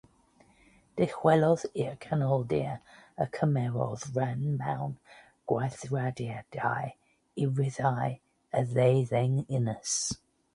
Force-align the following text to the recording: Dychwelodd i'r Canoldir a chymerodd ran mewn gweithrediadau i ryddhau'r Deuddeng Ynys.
Dychwelodd 0.99 1.65
i'r 1.81 1.97
Canoldir 2.05 2.71
a 3.25 3.27
chymerodd 3.35 4.07
ran 4.15 4.41
mewn 4.63 4.95
gweithrediadau 5.51 6.89
i 7.45 7.47
ryddhau'r 7.61 8.19
Deuddeng 8.73 9.37
Ynys. 9.61 9.95